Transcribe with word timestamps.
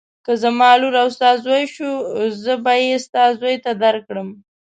که 0.25 0.31
زما 0.43 0.69
لور 0.81 0.95
او 1.03 1.09
ستا 1.15 1.31
زوی 1.43 1.63
شو 1.73 1.89
زه 2.43 2.53
به 2.63 2.73
یې 2.83 2.95
ستا 3.05 3.23
زوی 3.39 3.55
ته 3.63 3.71
درکړم. 3.83 4.29